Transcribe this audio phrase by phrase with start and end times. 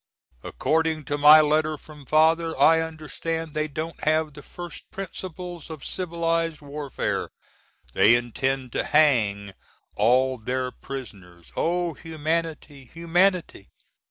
[0.41, 5.85] According to my letter from Father I understand they don't have the first principles of
[5.85, 7.29] Civilized warfare
[7.93, 9.53] they intend to hang
[9.95, 11.51] all their prisoners.
[11.55, 11.93] Oh!
[11.93, 12.85] humanity!
[12.91, 13.69] HUMANITY!